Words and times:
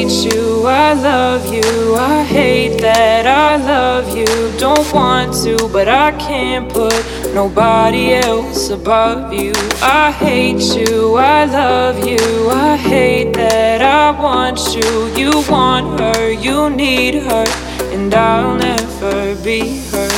hate 0.00 0.32
you, 0.32 0.66
I 0.66 0.94
love 0.94 1.52
you. 1.52 1.94
I 1.94 2.22
hate 2.22 2.80
that 2.80 3.26
I 3.26 3.56
love 3.56 4.16
you. 4.16 4.24
Don't 4.58 4.90
want 4.94 5.34
to, 5.44 5.68
but 5.68 5.88
I 5.88 6.12
can't 6.12 6.72
put 6.72 7.04
nobody 7.34 8.14
else 8.14 8.70
above 8.70 9.34
you. 9.34 9.52
I 9.82 10.10
hate 10.10 10.62
you, 10.74 11.16
I 11.16 11.44
love 11.44 11.98
you. 12.06 12.50
I 12.50 12.76
hate 12.76 13.34
that 13.34 13.82
I 13.82 14.18
want 14.18 14.58
you. 14.74 14.90
You 15.14 15.32
want 15.50 16.00
her, 16.00 16.30
you 16.32 16.70
need 16.70 17.14
her, 17.14 17.46
and 17.92 18.14
I'll 18.14 18.56
never 18.56 19.34
be 19.44 19.80
her. 19.90 20.10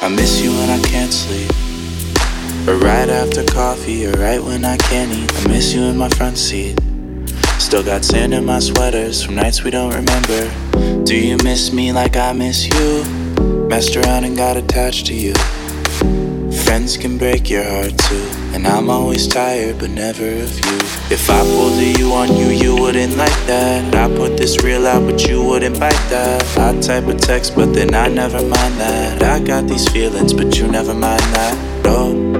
I 0.00 0.08
miss 0.08 0.40
you 0.40 0.52
and 0.52 0.70
I 0.70 0.80
can't 0.86 1.12
sleep. 1.12 1.67
Or 2.68 2.76
right 2.76 3.08
after 3.08 3.44
coffee, 3.44 4.06
or 4.06 4.12
right 4.12 4.44
when 4.44 4.62
I 4.62 4.76
can't 4.76 5.10
eat. 5.10 5.32
I 5.34 5.48
miss 5.48 5.72
you 5.72 5.84
in 5.84 5.96
my 5.96 6.10
front 6.10 6.36
seat. 6.36 6.78
Still 7.58 7.82
got 7.82 8.04
sand 8.04 8.34
in 8.34 8.44
my 8.44 8.58
sweaters 8.58 9.24
from 9.24 9.36
nights 9.36 9.64
we 9.64 9.70
don't 9.70 9.94
remember. 9.94 11.04
Do 11.04 11.16
you 11.16 11.38
miss 11.38 11.72
me 11.72 11.92
like 11.92 12.18
I 12.18 12.34
miss 12.34 12.66
you? 12.66 13.04
Messed 13.70 13.96
around 13.96 14.24
and 14.24 14.36
got 14.36 14.58
attached 14.58 15.06
to 15.06 15.14
you. 15.14 15.32
Friends 16.64 16.98
can 16.98 17.16
break 17.16 17.48
your 17.48 17.64
heart 17.64 17.96
too. 17.96 18.28
And 18.52 18.66
I'm 18.66 18.90
always 18.90 19.26
tired, 19.26 19.78
but 19.78 19.88
never 19.88 20.28
of 20.28 20.54
you. 20.54 20.76
If 21.10 21.30
I 21.30 21.40
pulled 21.44 21.78
a 21.78 21.98
you 21.98 22.12
on 22.12 22.36
you, 22.36 22.48
you 22.48 22.76
wouldn't 22.76 23.16
like 23.16 23.46
that. 23.46 23.94
I 23.94 24.14
put 24.14 24.36
this 24.36 24.62
real 24.62 24.86
out, 24.86 25.10
but 25.10 25.26
you 25.26 25.42
wouldn't 25.42 25.80
bite 25.80 26.04
that. 26.10 26.58
I 26.58 26.78
type 26.82 27.06
a 27.06 27.14
text, 27.14 27.56
but 27.56 27.72
then 27.72 27.94
I 27.94 28.08
never 28.08 28.42
mind 28.42 28.74
that. 28.74 29.22
I 29.22 29.40
got 29.42 29.66
these 29.66 29.88
feelings, 29.88 30.34
but 30.34 30.58
you 30.58 30.68
never 30.68 30.92
mind 30.92 31.22
that. 31.32 31.56
Oh, 31.86 32.37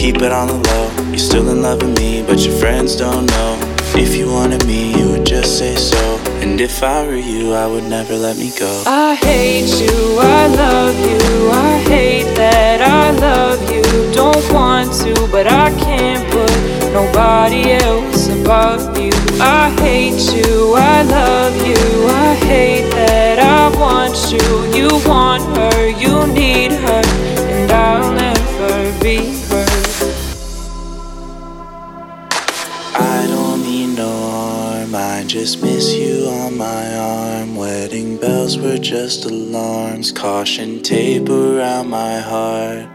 keep 0.00 0.22
it 0.22 0.32
on 0.32 0.46
the 0.48 0.54
low. 0.54 1.10
You're 1.10 1.18
still 1.18 1.50
in 1.50 1.60
love 1.60 1.82
with 1.82 1.98
me, 1.98 2.22
but 2.22 2.38
your 2.38 2.56
friends 2.56 2.96
don't 2.96 3.26
know. 3.26 3.50
If 4.04 4.16
you 4.16 4.32
wanted 4.32 4.64
me, 4.66 4.98
you 4.98 5.10
would 5.10 5.26
just 5.26 5.58
say 5.58 5.76
so. 5.76 6.02
And 6.40 6.58
if 6.58 6.82
I 6.82 7.06
were 7.06 7.22
you, 7.32 7.52
I 7.52 7.66
would 7.66 7.84
never 7.84 8.16
let 8.16 8.38
me 8.38 8.50
go. 8.58 8.82
I 8.86 9.14
hate 9.14 9.68
you, 9.82 10.18
I 10.18 10.46
love 10.46 10.96
you. 11.10 11.50
I 11.50 11.72
hate 11.92 12.34
that 12.36 12.80
I 12.80 13.10
love 13.28 13.60
you. 13.70 13.82
Don't 14.14 14.46
want 14.54 14.90
to, 15.02 15.12
but 15.30 15.46
I 15.46 15.68
can't 15.78 16.24
put 16.32 16.54
nobody 16.94 17.72
else 17.72 18.28
above 18.28 18.96
you. 18.98 19.12
I 19.38 19.68
hate 19.84 20.22
you, 20.32 20.76
I 20.76 21.02
love 21.02 21.54
you. 21.68 22.06
I 22.08 22.34
hate 22.36 22.90
that 22.92 23.38
I 23.38 23.68
want 23.78 24.16
you. 24.32 24.46
You 24.78 24.88
want 25.06 25.42
her, 25.58 25.88
you 25.90 26.26
need 26.32 26.39
just 35.30 35.62
miss 35.62 35.94
you 35.94 36.26
on 36.26 36.58
my 36.58 36.96
arm. 36.96 37.54
Wedding 37.54 38.16
bells 38.16 38.58
were 38.58 38.78
just 38.78 39.26
alarms, 39.26 40.10
caution 40.10 40.82
tape 40.82 41.28
around 41.28 41.88
my 41.88 42.18
heart. 42.18 42.88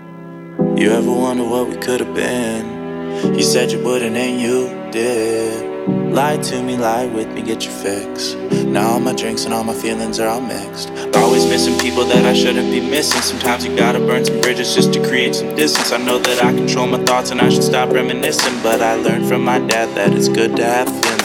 You 0.78 0.92
ever 0.92 1.14
wonder 1.14 1.46
what 1.46 1.70
we 1.70 1.78
could 1.78 2.02
have 2.02 2.14
been? 2.14 3.34
You 3.36 3.42
said 3.42 3.72
you 3.72 3.82
wouldn't, 3.82 4.18
and 4.18 4.42
you 4.42 4.68
did. 4.92 6.12
Lie 6.12 6.36
to 6.36 6.62
me, 6.62 6.76
lie 6.76 7.06
with 7.06 7.30
me, 7.30 7.42
get 7.42 7.64
your 7.64 7.74
fix. 7.74 8.34
Now 8.66 8.90
all 8.90 9.00
my 9.00 9.14
drinks 9.14 9.46
and 9.46 9.54
all 9.54 9.64
my 9.64 9.74
feelings 9.74 10.20
are 10.20 10.28
all 10.28 10.42
mixed. 10.42 10.90
Always 11.16 11.46
missing 11.46 11.80
people 11.80 12.04
that 12.04 12.26
I 12.26 12.34
shouldn't 12.34 12.70
be 12.70 12.82
missing. 12.82 13.22
Sometimes 13.22 13.66
you 13.66 13.74
gotta 13.78 14.00
burn 14.00 14.26
some 14.26 14.42
bridges 14.42 14.76
just 14.76 14.92
to 14.92 15.02
create 15.08 15.36
some 15.36 15.56
distance. 15.56 15.94
I 15.94 16.04
know 16.04 16.20
that 16.20 16.44
I 16.44 16.52
control 16.52 16.88
my 16.88 17.02
thoughts 17.06 17.32
and 17.32 17.40
I 17.40 17.48
should 17.48 17.64
stop 17.64 17.94
reminiscing. 17.94 18.62
But 18.62 18.82
I 18.82 18.96
learned 18.96 19.30
from 19.30 19.42
my 19.46 19.60
dad 19.60 19.96
that 19.96 20.14
it's 20.14 20.28
good 20.28 20.58
to 20.58 20.66
have 20.66 20.90
feelings 20.90 21.25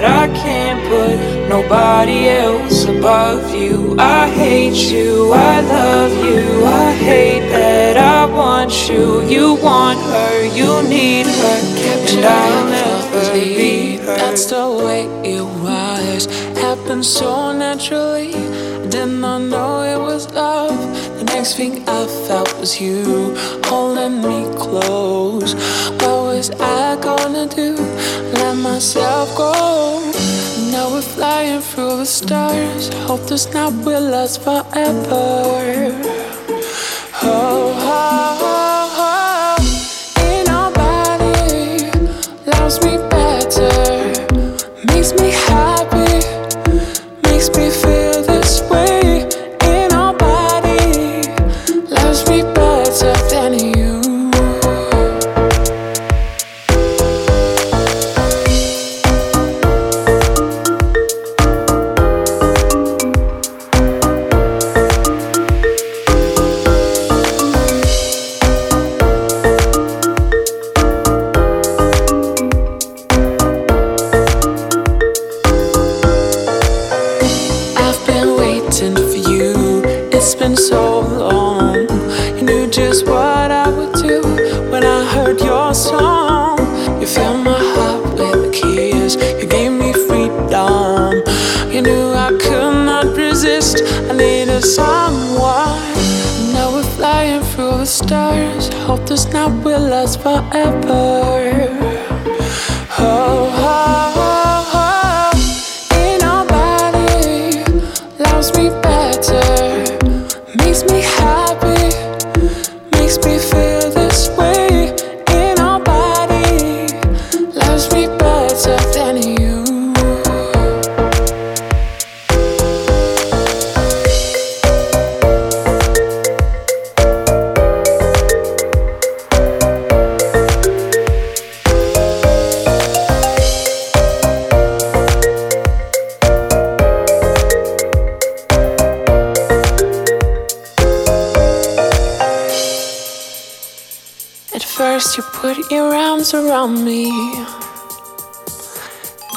but 0.00 0.06
I 0.08 0.28
can't 0.28 0.80
put 0.88 1.48
nobody 1.48 2.28
else 2.28 2.84
above 2.84 3.52
you. 3.52 3.96
I 3.98 4.30
hate 4.30 4.92
you, 4.92 5.32
I 5.32 5.60
love 5.60 6.12
you. 6.24 6.64
I 6.64 6.92
hate 6.92 7.48
that 7.48 7.96
I 7.96 8.32
want 8.32 8.88
you. 8.88 9.22
You 9.26 9.54
want 9.54 9.98
her, 9.98 10.46
you 10.58 10.88
need 10.88 11.26
her, 11.26 11.58
and 12.12 12.24
I'll 12.24 12.66
never 12.70 13.32
be 13.32 13.96
her. 13.96 14.16
That's 14.18 14.46
the 14.46 14.70
way 14.84 15.02
it 15.28 15.42
was. 15.66 16.26
Happened 16.56 17.04
so 17.04 17.52
naturally. 17.52 18.34
I 18.34 18.86
did 18.88 19.06
not 19.06 19.40
know 19.40 19.82
it 19.82 19.98
was 19.98 20.32
love. 20.32 20.78
The 21.18 21.24
next 21.24 21.56
thing 21.56 21.88
I 21.88 22.06
felt 22.28 22.56
was 22.60 22.80
you 22.80 23.34
holding 23.64 24.22
me 24.22 24.46
close. 24.56 25.54
What 26.00 26.18
was 26.30 26.50
I 26.52 26.96
gonna 27.02 27.48
do? 27.48 27.74
Myself 28.78 29.36
go. 29.36 30.12
Now 30.70 30.88
we're 30.92 31.02
flying 31.02 31.60
through 31.60 31.96
the 31.96 32.06
stars. 32.06 32.94
Hope 33.08 33.26
this 33.26 33.52
night 33.52 33.72
will 33.84 34.00
last 34.00 34.40
forever. 34.40 35.90
Oh, 37.20 37.74
oh, 37.74 38.38
oh. 38.40 38.77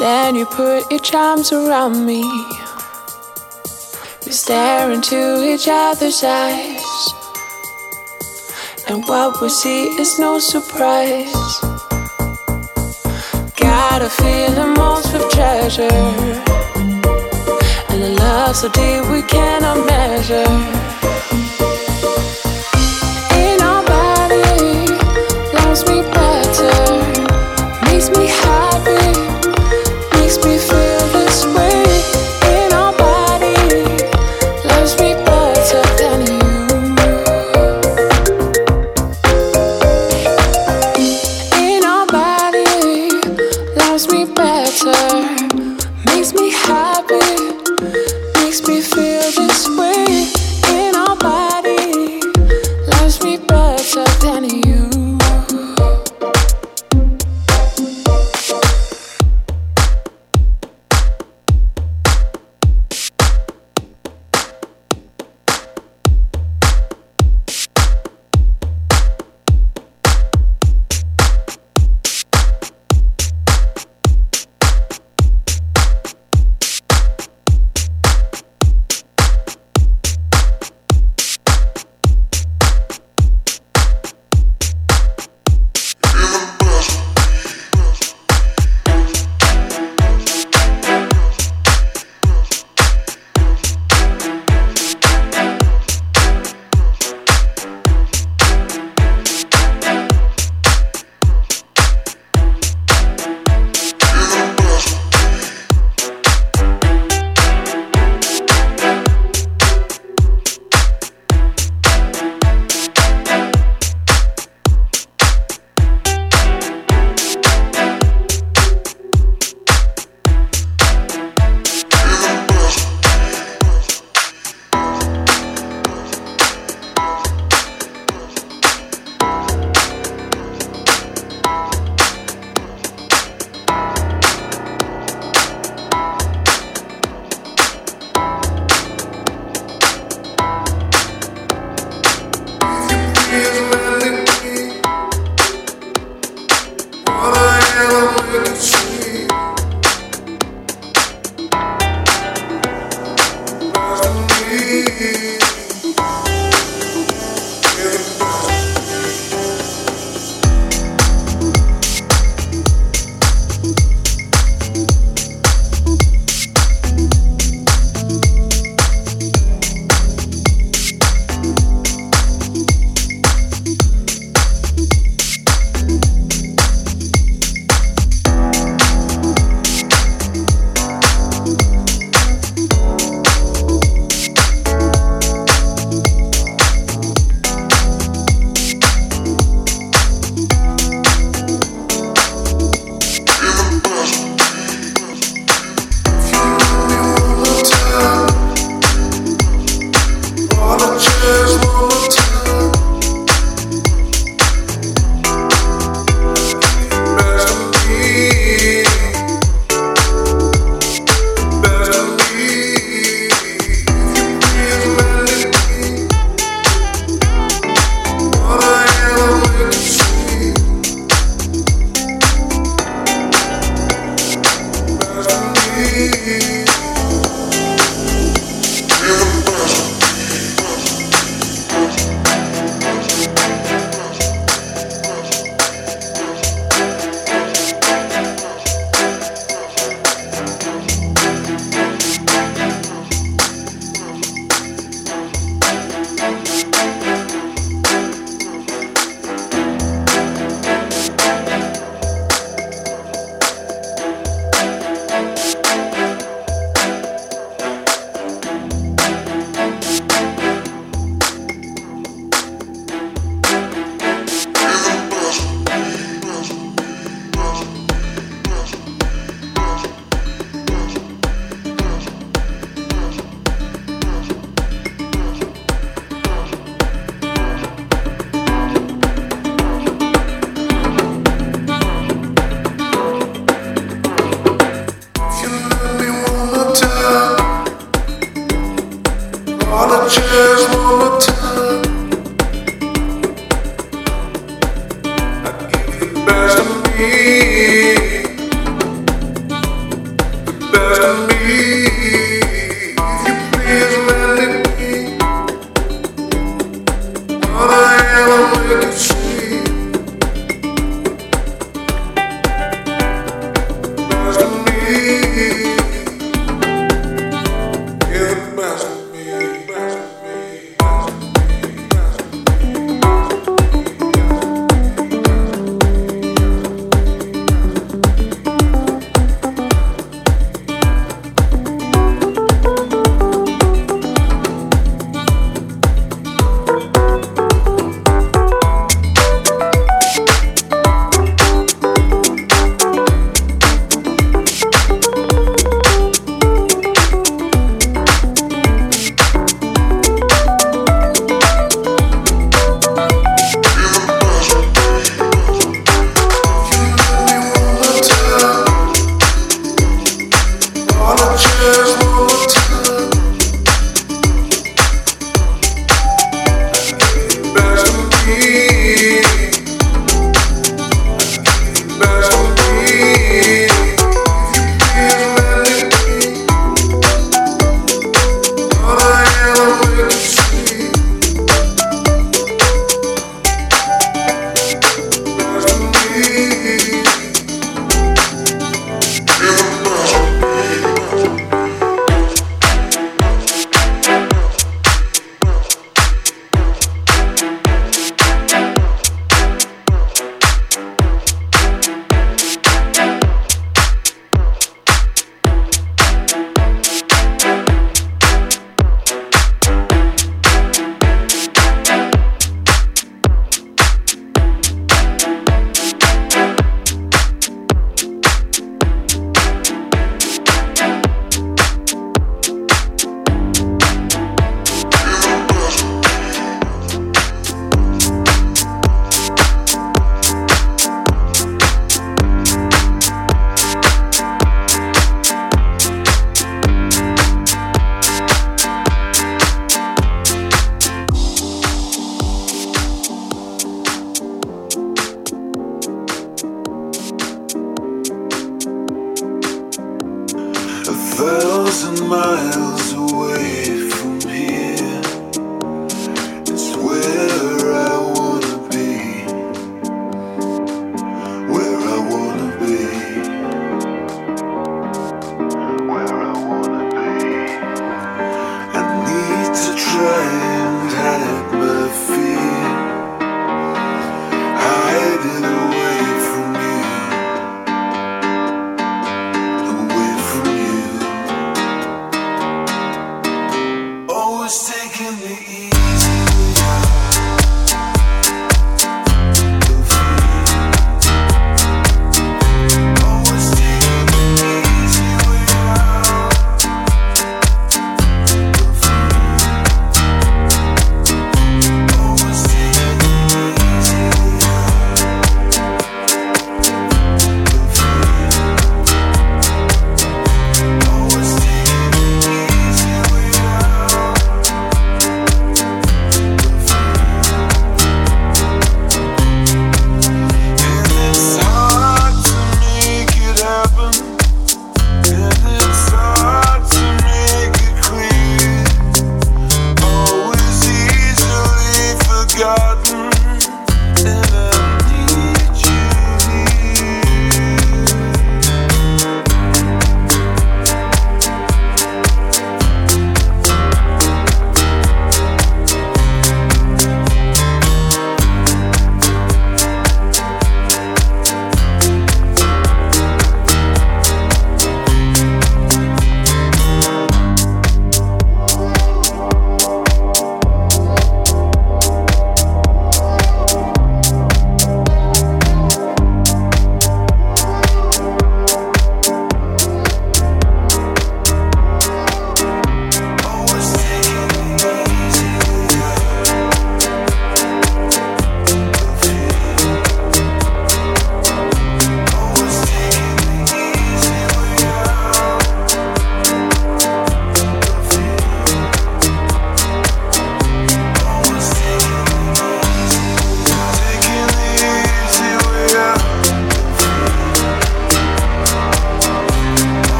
Then 0.00 0.34
you 0.34 0.46
put 0.46 0.90
your 0.90 1.00
charms 1.00 1.52
around 1.52 2.06
me. 2.06 2.22
We 4.24 4.32
stare 4.32 4.90
into 4.90 5.44
each 5.44 5.68
other's 5.70 6.24
eyes. 6.24 6.82
And 8.88 9.04
what 9.04 9.42
we 9.42 9.50
see 9.50 9.88
is 10.00 10.18
no 10.18 10.38
surprise. 10.38 11.60
Got 13.56 14.00
a 14.00 14.08
feeling 14.08 14.72
most 14.72 15.12
with 15.12 15.30
treasure. 15.32 15.92
And 17.90 18.02
a 18.02 18.08
love 18.24 18.56
so 18.56 18.70
deep 18.70 19.04
we 19.12 19.20
cannot 19.20 19.84
measure. 19.84 20.89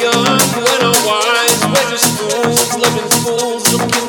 young, 0.00 0.40
when 0.64 0.80
I'm 0.82 0.98
wise, 1.06 1.60
we're 1.64 1.90
just 1.90 2.18
fools, 2.18 2.76
living 2.76 3.10
fools, 3.24 3.72
looking 3.72 4.05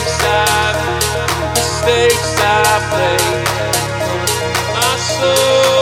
mistakes 0.00 0.24
I've 0.24 1.52
mistakes 1.54 2.40
I've 2.40 2.84
made. 2.96 3.48
My 4.74 4.96
soul. 4.96 5.79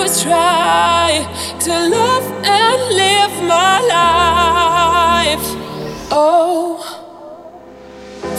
Wanna 0.00 0.14
try 0.14 1.26
to 1.60 1.70
love 1.70 2.24
and 2.42 2.80
live 2.96 3.42
my 3.44 3.80
life. 3.96 5.46
Oh, 6.10 6.80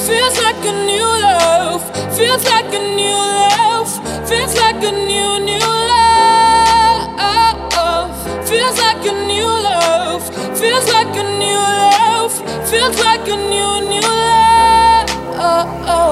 feels 0.08 0.38
like 0.42 0.66
a 0.66 0.74
new 0.86 1.06
love, 1.28 1.84
feels 2.18 2.44
like 2.46 2.74
a 2.74 2.80
new 2.96 3.16
love, 3.16 3.90
feels 4.28 4.56
like 4.56 4.84
a 4.84 4.92
new, 4.92 5.40
new 5.46 5.60
love. 5.60 6.00
Feels 8.48 8.78
like 8.80 9.06
a 9.06 9.14
new 9.28 9.46
love, 9.46 10.24
feels 10.60 10.88
like 10.92 11.16
a 11.16 11.24
new 11.40 11.56
love, 11.56 12.34
feels 12.70 13.00
like 13.00 13.28
a 13.30 13.38
new, 13.38 13.82
new 13.90 14.02
love. 14.02 15.10
Oh, 15.38 15.84
oh. 15.88 16.12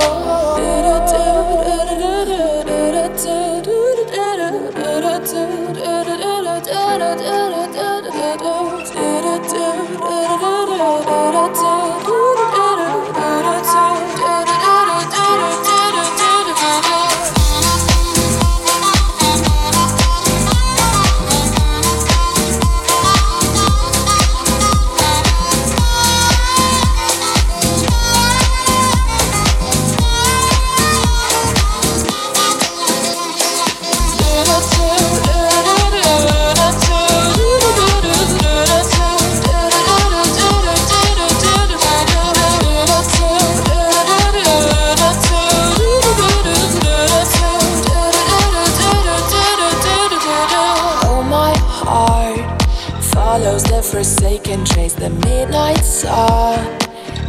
Sun 55.99 56.59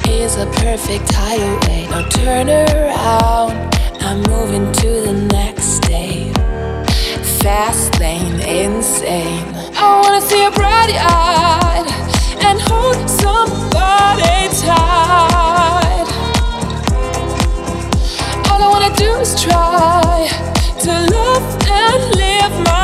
is 0.06 0.36
a 0.36 0.46
perfect 0.62 1.12
hideaway. 1.12 1.86
Eh? 1.86 1.90
Now 1.90 2.08
turn 2.08 2.48
around, 2.48 3.56
I'm 4.00 4.20
moving 4.30 4.70
to 4.80 4.90
the 5.06 5.12
next 5.32 5.80
day. 5.80 6.32
Fast 7.42 7.98
lane, 7.98 8.38
insane. 8.40 9.48
I 9.74 10.00
wanna 10.02 10.22
see 10.30 10.42
a 10.44 10.52
bright 10.52 10.94
eyed 10.94 11.88
and 12.46 12.60
hold 12.68 12.98
somebody 13.24 14.38
tight. 14.62 16.08
All 18.50 18.60
I 18.66 18.68
wanna 18.74 18.94
do 19.04 19.10
is 19.24 19.32
try 19.42 20.28
to 20.84 20.92
love 21.16 21.46
and 21.82 22.00
live 22.22 22.54
my 22.70 22.79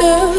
Oh 0.00 0.38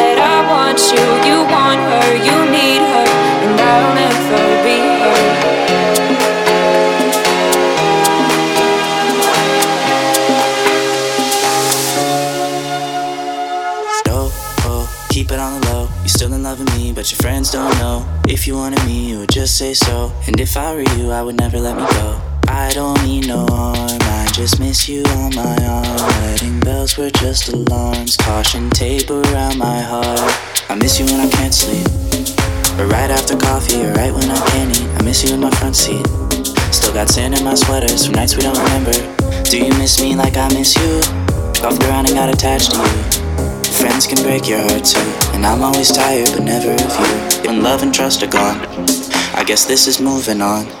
you. 0.79 1.03
You 1.27 1.43
want 1.51 1.81
her, 1.81 2.15
you 2.15 2.37
need 2.49 2.79
her, 2.79 3.07
and 3.43 3.59
I'll 3.59 3.93
never 3.93 4.63
be 4.63 4.77
her. 4.79 5.21
oh, 14.63 15.07
keep 15.09 15.31
it 15.31 15.39
on 15.39 15.59
the 15.59 15.67
low. 15.67 15.89
You're 15.99 16.07
still 16.07 16.33
in 16.33 16.43
love 16.43 16.59
with 16.59 16.73
me, 16.77 16.93
but 16.93 17.11
your 17.11 17.17
friends 17.17 17.51
don't 17.51 17.77
know. 17.79 18.07
If 18.27 18.47
you 18.47 18.55
wanted 18.55 18.83
me, 18.85 19.09
you 19.09 19.19
would 19.19 19.29
just 19.29 19.57
say 19.57 19.73
so. 19.73 20.13
And 20.27 20.39
if 20.39 20.55
I 20.55 20.73
were 20.73 20.83
you, 20.97 21.11
I 21.11 21.21
would 21.21 21.37
never 21.37 21.59
let 21.59 21.75
me 21.75 21.83
go. 21.83 22.21
I 22.47 22.71
don't 22.73 23.01
mean 23.03 23.27
no 23.27 23.45
harm, 23.49 23.99
just 24.31 24.59
miss 24.59 24.87
you 24.87 25.03
on 25.19 25.35
my 25.35 25.55
arm. 25.65 25.97
Wedding 26.21 26.59
bells 26.61 26.97
were 26.97 27.09
just 27.09 27.49
alarms, 27.49 28.15
caution 28.17 28.69
tape 28.69 29.09
around 29.09 29.57
my 29.57 29.81
heart. 29.81 30.69
I 30.69 30.75
miss 30.75 30.99
you 30.99 31.05
when 31.05 31.19
I 31.19 31.29
can't 31.29 31.53
sleep, 31.53 31.85
or 32.79 32.87
right 32.87 33.11
after 33.11 33.35
coffee, 33.35 33.83
or 33.83 33.91
right 33.93 34.13
when 34.13 34.29
I 34.31 34.39
can't 34.49 34.71
eat. 34.71 34.87
I 34.99 35.03
miss 35.03 35.23
you 35.23 35.33
in 35.33 35.41
my 35.41 35.51
front 35.51 35.75
seat. 35.75 36.05
Still 36.73 36.93
got 36.93 37.09
sand 37.09 37.37
in 37.37 37.43
my 37.43 37.55
sweaters 37.55 38.05
from 38.05 38.15
nights 38.15 38.35
we 38.35 38.43
don't 38.43 38.57
remember. 38.57 38.93
Do 39.49 39.57
you 39.57 39.69
miss 39.77 40.01
me 40.01 40.15
like 40.15 40.37
I 40.37 40.47
miss 40.53 40.75
you? 40.77 41.01
Golfed 41.61 41.83
around 41.83 42.07
and 42.07 42.15
got 42.15 42.29
attached 42.29 42.71
to 42.71 42.77
you. 42.77 43.63
Friends 43.73 44.07
can 44.07 44.23
break 44.23 44.47
your 44.47 44.59
heart 44.59 44.85
too, 44.85 44.99
and 45.35 45.45
I'm 45.45 45.61
always 45.61 45.91
tired, 45.91 46.29
but 46.31 46.43
never 46.43 46.71
of 46.71 46.79
you. 46.79 47.49
When 47.49 47.63
love 47.63 47.83
and 47.83 47.93
trust 47.93 48.23
are 48.23 48.27
gone, 48.27 48.61
I 49.35 49.43
guess 49.45 49.65
this 49.65 49.87
is 49.87 49.99
moving 49.99 50.41
on. 50.41 50.80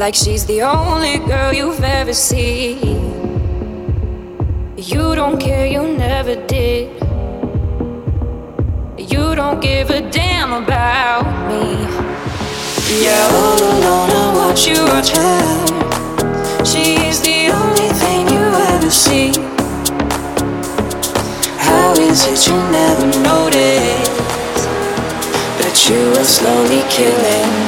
like 0.00 0.14
she's 0.14 0.46
the 0.46 0.62
only 0.62 1.18
girl 1.18 1.52
you've 1.52 1.84
ever 1.84 2.14
seen. 2.14 2.78
You 4.78 5.14
don't 5.14 5.38
care, 5.38 5.66
you 5.66 5.82
never 5.86 6.36
did. 6.46 6.88
You 8.96 9.34
don't 9.34 9.60
give 9.60 9.90
a 9.90 10.00
damn 10.10 10.54
about 10.62 11.26
me. 11.50 11.64
Yeah, 13.04 13.28
all 13.40 13.60
alone 13.72 14.10
I 14.22 14.26
watch 14.40 14.66
you 14.66 14.80
watch 14.92 15.10
her. 15.10 16.64
She 16.64 16.94
is 17.08 17.20
the 17.20 17.50
only 17.60 17.90
thing 18.00 18.22
you 18.34 18.44
ever 18.72 18.90
see. 18.90 19.32
How 21.58 21.92
is 22.08 22.24
it 22.32 22.46
you 22.46 22.56
never 22.72 23.06
notice 23.28 24.64
that 25.60 25.76
you 25.90 26.00
are 26.18 26.24
slowly 26.24 26.82
killing 26.88 27.59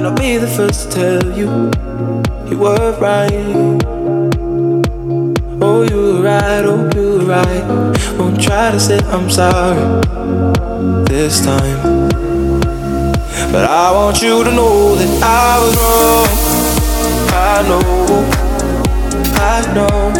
And 0.00 0.06
I'll 0.06 0.16
be 0.16 0.38
the 0.38 0.46
first 0.46 0.92
to 0.92 0.96
tell 0.96 1.36
you, 1.36 1.70
you 2.48 2.56
were 2.56 2.92
right. 2.98 3.30
Oh, 5.60 5.82
you 5.82 5.96
were 5.96 6.22
right, 6.22 6.64
oh, 6.64 6.90
you 6.94 7.18
were 7.18 7.26
right. 7.26 8.18
Won't 8.18 8.42
try 8.42 8.70
to 8.70 8.80
say 8.80 8.98
I'm 9.08 9.28
sorry 9.28 10.00
this 11.04 11.44
time. 11.44 12.08
But 13.52 13.68
I 13.68 13.92
want 13.92 14.22
you 14.22 14.42
to 14.42 14.50
know 14.50 14.94
that 14.94 15.22
I 15.22 15.58
was 15.60 15.76
wrong. 15.76 16.28
I 17.36 17.60
know, 17.68 17.84
I 19.36 19.60
know. 19.74 20.12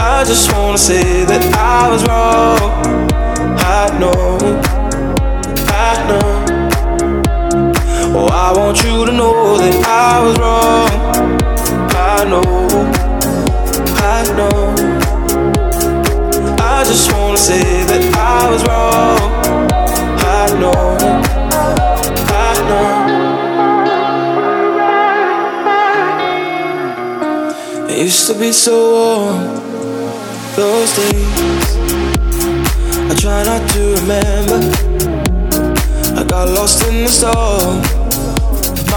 I 0.00 0.24
just 0.24 0.52
wanna 0.52 0.76
say 0.76 1.22
that 1.24 1.54
I 1.54 1.88
was 1.88 2.02
wrong. 2.08 3.08
I 3.60 3.96
know, 4.00 4.81
I 8.30 8.52
want 8.56 8.82
you 8.84 9.06
to 9.06 9.12
know 9.12 9.56
that 9.58 9.84
I 9.86 10.20
was 10.22 10.38
wrong. 10.38 10.90
I 11.94 12.24
know, 12.24 12.42
I 13.98 14.22
know. 14.36 14.74
I 16.58 16.84
just 16.84 17.12
wanna 17.12 17.38
say 17.38 17.62
that 17.84 18.02
I 18.14 18.50
was 18.50 18.62
wrong. 18.68 19.18
I 20.20 20.46
know, 20.60 20.96
I 22.46 22.54
know. 22.68 22.90
It 27.88 27.98
used 28.04 28.26
to 28.28 28.34
be 28.38 28.52
so 28.52 28.74
warm 28.92 29.38
those 30.54 30.94
days. 30.96 31.76
I 33.10 33.14
try 33.14 33.42
not 33.44 33.68
to 33.70 33.80
remember. 34.00 34.60
I 36.20 36.24
got 36.24 36.48
lost 36.50 36.86
in 36.86 37.04
the 37.04 37.08
storm 37.08 38.01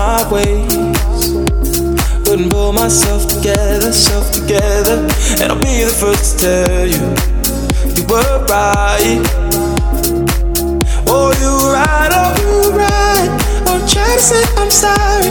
my 0.06 0.22
ways. 0.32 0.76
Couldn't 2.26 2.52
pull 2.52 2.74
myself 2.74 3.28
together, 3.28 3.92
self 3.92 4.32
together. 4.32 4.98
And 5.40 5.52
I'll 5.52 5.64
be 5.72 5.78
the 5.90 5.98
first 6.04 6.40
to 6.40 6.46
tell 6.46 6.88
you, 6.96 7.06
you 7.96 8.04
were 8.12 8.38
right. 8.54 9.22
Oh, 11.14 11.30
you 11.42 11.54
right, 11.78 12.12
oh, 12.22 12.32
you 12.44 12.54
right. 12.84 13.30
I'm 13.70 13.82
trying 13.94 14.20
to 14.22 14.26
say 14.32 14.44
I'm 14.62 14.72
sorry 14.86 15.30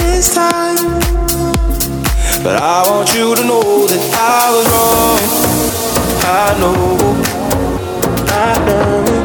this 0.00 0.34
time. 0.34 0.82
But 2.44 2.56
I 2.56 2.78
want 2.88 3.08
you 3.14 3.34
to 3.38 3.42
know 3.50 3.86
that 3.90 4.02
I 4.34 4.44
was 4.54 4.66
wrong. 4.72 5.22
I 6.24 6.48
know, 6.60 6.76
I 8.28 8.52
know. 8.66 9.21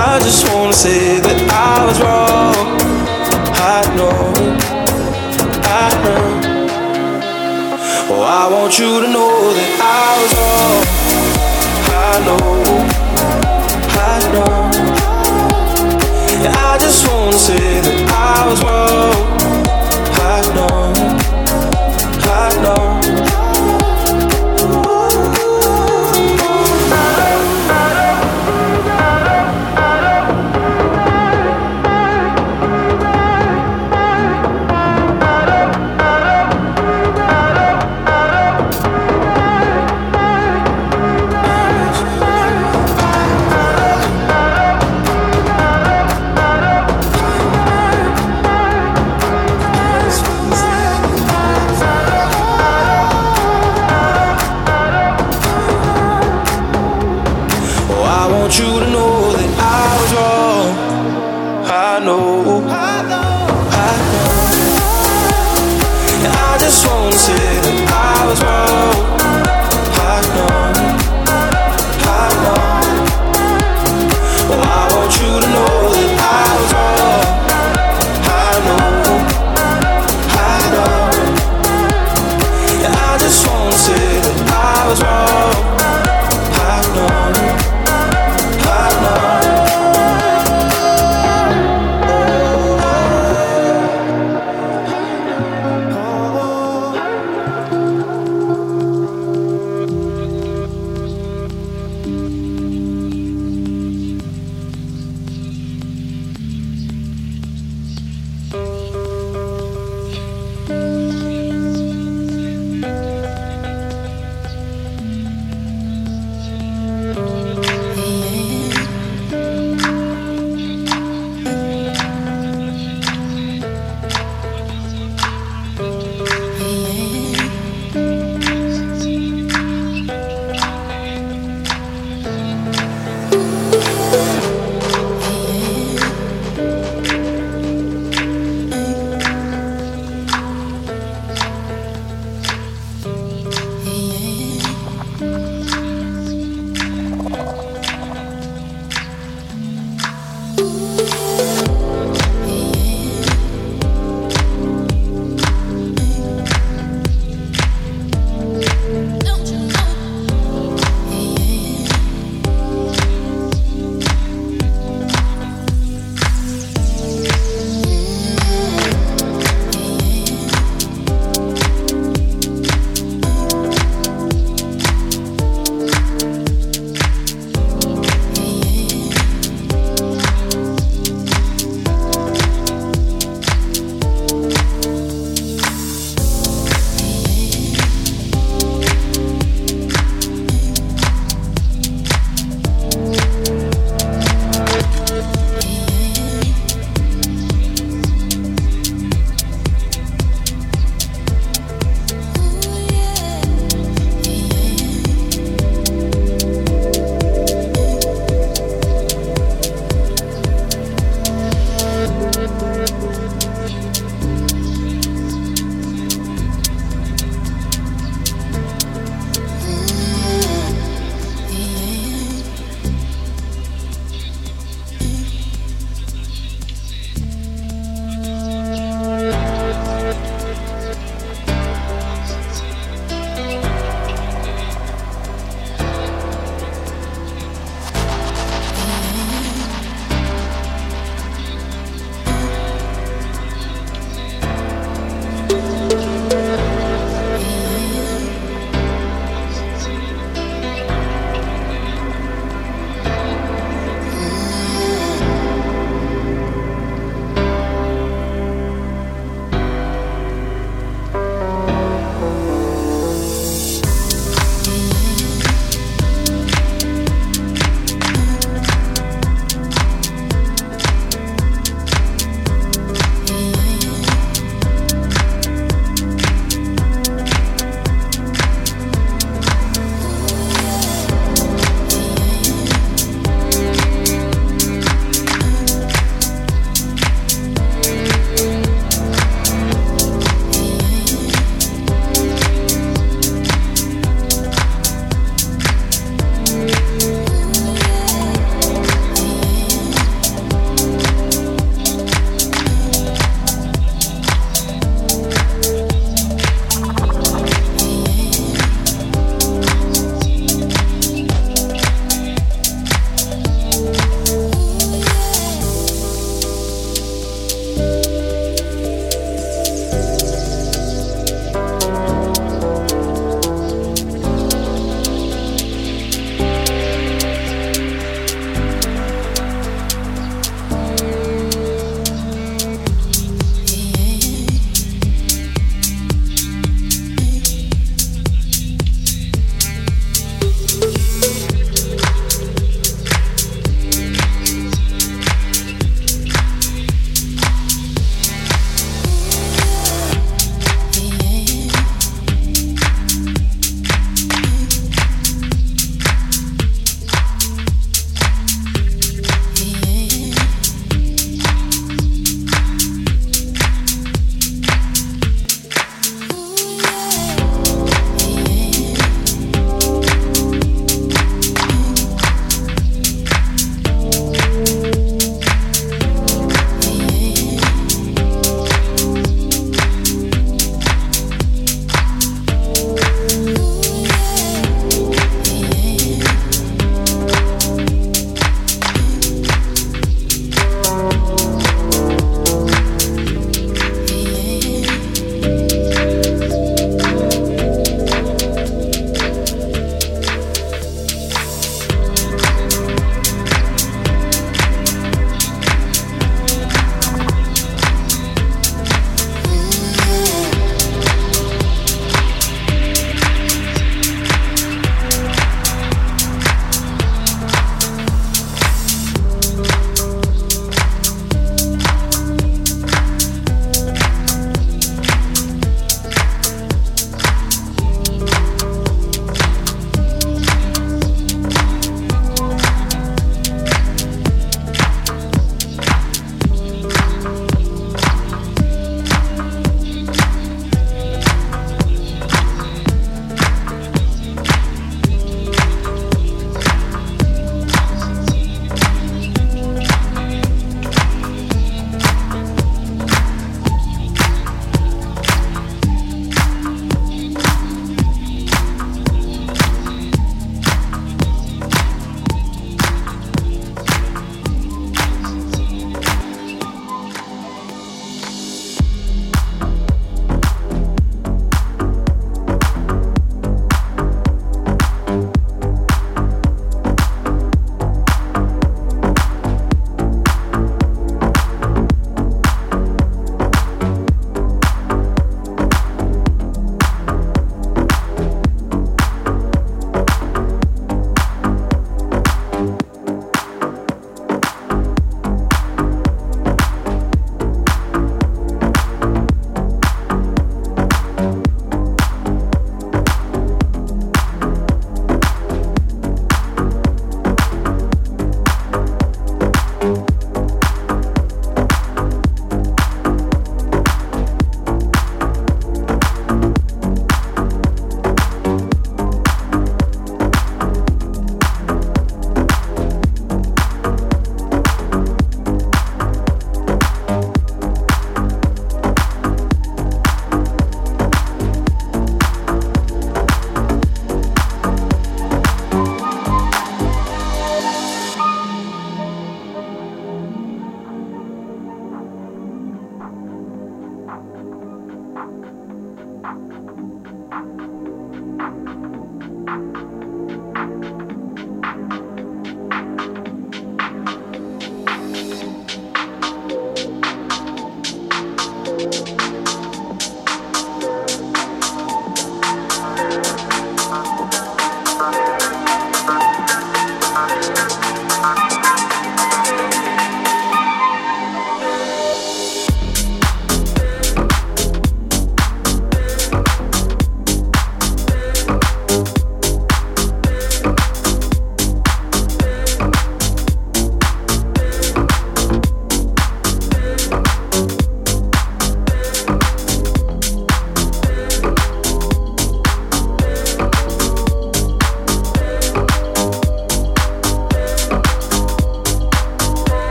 I 0.00 0.20
just 0.20 0.46
wanna 0.48 0.72
say 0.72 1.18
that 1.18 1.38
I 1.50 1.84
was 1.86 1.98
wrong. 2.00 2.78
I 3.74 3.82
know, 3.96 4.32
I 5.64 5.88
know. 6.04 6.24
Oh, 8.10 8.22
I 8.22 8.46
want 8.48 8.78
you 8.78 9.00
to 9.02 9.08
know 9.08 9.52
that 9.58 9.70
I 9.82 10.08
was 10.20 10.32
wrong. 10.38 10.82
I 11.90 12.14
know, 12.26 12.46
I 13.98 14.18
know. 14.32 14.52
I 16.46 16.78
just 16.78 17.06
wanna 17.08 17.38
say 17.38 17.80
that 17.80 17.98
I 18.08 18.46
was 18.48 18.60
wrong. 18.62 19.18
I 20.14 20.38
know. 20.54 20.78
I 22.30 22.62
know. 22.62 22.97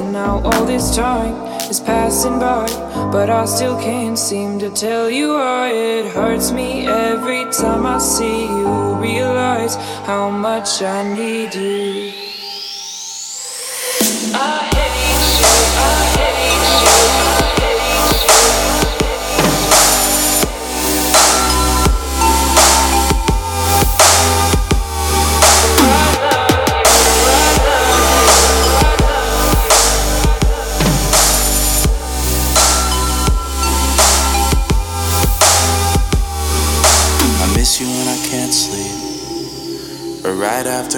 And 0.00 0.12
now 0.12 0.40
all 0.42 0.64
this 0.64 0.96
time 0.96 1.34
is 1.70 1.78
passing 1.78 2.40
by. 2.40 2.66
But 3.12 3.30
I 3.30 3.44
still 3.44 3.78
can't 3.80 4.18
seem 4.18 4.58
to 4.58 4.68
tell 4.70 5.08
you 5.08 5.34
why 5.34 5.70
it 5.70 6.06
hurts 6.12 6.50
me 6.50 6.88
every 6.88 7.44
time 7.52 7.86
I 7.86 7.98
see 7.98 8.46
you. 8.46 8.94
Realize 8.96 9.76
how 10.06 10.28
much 10.28 10.82
I 10.82 11.14
need 11.14 11.54
you. 11.54 12.01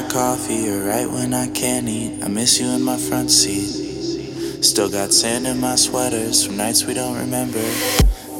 Coffee 0.02 0.68
or 0.68 0.84
right 0.84 1.08
when 1.08 1.32
I 1.32 1.48
can't 1.48 1.88
eat. 1.88 2.22
I 2.22 2.28
miss 2.28 2.60
you 2.60 2.66
in 2.66 2.82
my 2.82 2.96
front 2.96 3.30
seat. 3.30 4.62
Still 4.64 4.90
got 4.90 5.12
sand 5.12 5.46
in 5.46 5.60
my 5.60 5.76
sweaters 5.76 6.44
from 6.44 6.56
nights 6.56 6.84
we 6.84 6.94
don't 6.94 7.16
remember. 7.16 7.62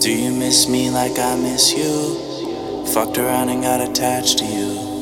Do 0.01 0.12
you 0.12 0.32
miss 0.32 0.68
me 0.68 0.90
like 0.90 1.18
I 1.18 1.36
miss 1.36 1.72
you? 1.72 2.86
Fucked 2.93 3.18
around 3.18 3.51
and 3.51 3.62
got 3.62 3.81
attached 3.81 4.39
to 4.39 4.44
you. 4.44 4.93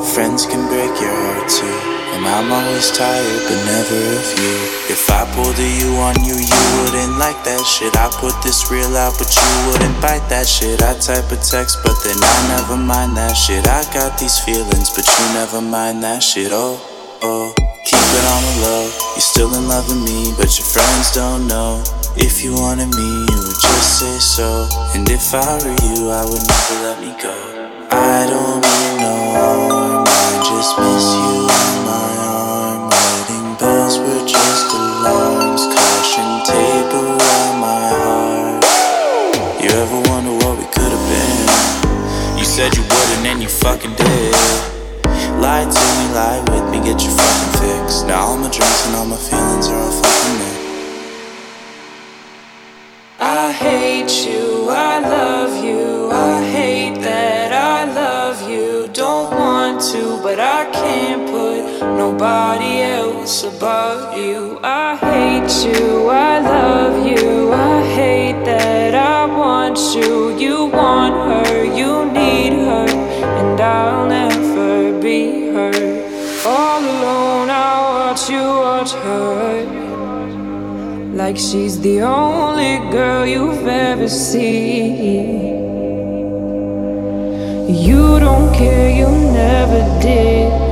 Friends 0.00 0.46
can 0.46 0.64
break 0.72 0.92
your 1.00 1.12
heart 1.12 1.48
too. 1.52 1.76
And 2.16 2.24
I'm 2.24 2.48
always 2.52 2.88
tired, 2.96 3.40
but 3.44 3.60
never 3.68 4.00
of 4.16 4.28
you. 4.40 4.56
If 4.88 5.10
I 5.10 5.28
pulled 5.36 5.58
a 5.58 5.68
you 5.80 5.92
on 6.00 6.16
you, 6.24 6.36
you 6.36 6.60
wouldn't 6.80 7.18
like 7.18 7.36
that 7.44 7.60
shit. 7.64 7.92
I 7.96 8.08
put 8.16 8.32
this 8.42 8.70
real 8.70 8.96
out, 8.96 9.16
but 9.20 9.28
you 9.28 9.48
wouldn't 9.68 10.00
bite 10.00 10.24
that 10.28 10.46
shit. 10.48 10.82
I 10.82 10.96
type 10.96 11.28
a 11.32 11.36
text, 11.36 11.84
but 11.84 11.96
then 12.04 12.16
I 12.16 12.36
never 12.56 12.76
mind 12.76 13.16
that 13.16 13.34
shit. 13.34 13.68
I 13.68 13.84
got 13.92 14.18
these 14.18 14.38
feelings, 14.40 14.88
but 14.94 15.04
you 15.04 15.24
never 15.34 15.60
mind 15.60 16.02
that 16.02 16.22
shit. 16.22 16.52
Oh, 16.52 16.80
oh. 17.22 17.52
Keep 17.84 17.98
it 17.98 18.24
on 18.30 18.42
the 18.46 18.54
low. 18.62 18.84
You're 19.18 19.26
still 19.26 19.52
in 19.58 19.66
love 19.66 19.88
with 19.88 20.04
me, 20.06 20.32
but 20.38 20.48
your 20.56 20.66
friends 20.66 21.12
don't 21.12 21.48
know. 21.48 21.82
If 22.16 22.44
you 22.44 22.54
wanted 22.54 22.94
me, 22.94 23.08
you 23.26 23.38
would 23.42 23.58
just 23.58 23.98
say 23.98 24.18
so. 24.18 24.68
And 24.94 25.08
if 25.10 25.34
I 25.34 25.58
were 25.58 25.76
you, 25.90 26.10
I 26.10 26.22
would 26.22 26.44
never 26.46 26.76
let 26.86 27.00
me 27.02 27.10
go. 27.20 27.34
I 27.90 28.26
don't 28.30 28.91
Miss 30.62 30.78
you 30.78 31.42
on 31.42 31.84
my 31.84 32.10
arm. 32.22 32.90
Wedding 32.90 33.58
bells 33.58 33.98
were 33.98 34.24
just 34.24 34.72
alarms, 34.72 35.66
caution 35.66 36.30
tape 36.46 36.92
around 36.94 37.58
my 37.58 37.82
heart. 37.90 38.62
You 39.60 39.70
ever 39.70 39.98
wonder 40.08 40.30
what 40.30 40.54
we 40.56 40.66
could 40.66 40.92
have 40.94 41.06
been? 41.10 42.38
You 42.38 42.44
said 42.44 42.76
you 42.76 42.82
wouldn't, 42.82 43.26
and 43.26 43.42
you 43.42 43.48
fucking 43.48 43.94
did. 43.96 44.34
Lie 45.42 45.66
to 45.66 45.84
me, 45.98 46.14
lie 46.14 46.38
with 46.46 46.70
me, 46.70 46.78
get 46.78 47.02
your 47.02 47.10
fucking 47.10 47.52
fix. 47.58 48.02
Now 48.02 48.26
all 48.26 48.38
my 48.38 48.48
drinks 48.48 48.86
and 48.86 48.94
all 48.94 49.06
my 49.06 49.16
feelings 49.16 49.66
are 49.66 49.74
all 49.74 49.90
fucking 49.90 50.38
me. 50.38 50.50
I 53.18 53.50
hate 53.50 54.14
you, 54.30 54.68
I 54.70 55.00
love 55.00 55.50
you, 55.50 55.51
nobody 62.12 62.82
else 62.82 63.42
above 63.42 64.18
you. 64.18 64.58
I 64.62 64.96
hate 64.96 65.54
you, 65.64 66.08
I 66.08 66.40
love 66.40 67.06
you, 67.06 67.52
I 67.52 67.82
hate 67.94 68.44
that 68.44 68.94
I 68.94 69.24
want 69.24 69.78
you. 69.96 70.36
You 70.36 70.66
want 70.66 71.14
her, 71.30 71.64
you 71.64 72.04
need 72.12 72.52
her, 72.68 72.86
and 73.38 73.60
I'll 73.60 74.06
never 74.06 75.00
be 75.00 75.48
her. 75.56 75.72
All 76.46 76.80
alone, 76.80 77.48
I 77.48 77.80
watch 77.96 78.28
you 78.28 78.44
watch 78.66 78.92
her. 78.92 79.64
Like 81.14 81.38
she's 81.38 81.80
the 81.80 82.02
only 82.02 82.76
girl 82.90 83.24
you've 83.24 83.66
ever 83.66 84.08
seen. 84.08 85.62
You 87.86 88.20
don't 88.20 88.54
care, 88.54 88.90
you 88.90 89.08
never 89.32 89.80
did. 90.02 90.71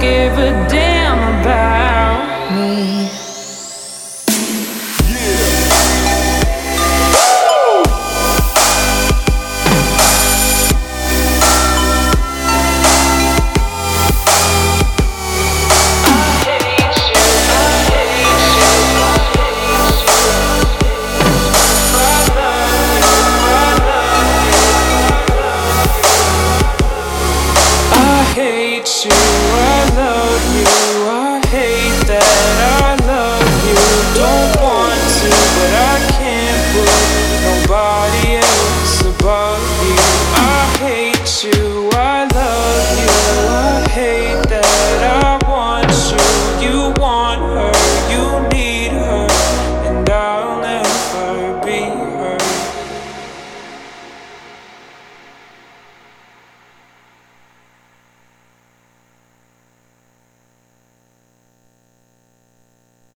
Give 0.00 0.38
a 0.38 0.50
damn 0.68 1.40
about 1.40 1.93